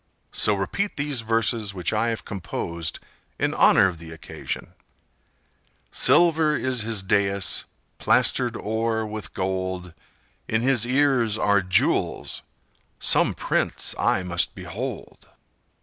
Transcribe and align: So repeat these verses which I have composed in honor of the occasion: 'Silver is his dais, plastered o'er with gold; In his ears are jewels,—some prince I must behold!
So 0.31 0.55
repeat 0.55 0.97
these 0.97 1.21
verses 1.21 1.75
which 1.75 1.93
I 1.93 2.07
have 2.07 2.25
composed 2.25 2.97
in 3.37 3.53
honor 3.53 3.87
of 3.87 3.99
the 3.99 4.09
occasion: 4.09 4.73
'Silver 5.91 6.55
is 6.55 6.81
his 6.81 7.03
dais, 7.03 7.65
plastered 7.99 8.57
o'er 8.57 9.05
with 9.05 9.35
gold; 9.35 9.93
In 10.47 10.63
his 10.63 10.87
ears 10.87 11.37
are 11.37 11.61
jewels,—some 11.61 13.35
prince 13.35 13.93
I 13.99 14.23
must 14.23 14.55
behold! 14.55 15.27